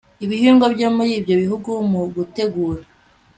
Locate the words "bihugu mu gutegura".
1.41-2.81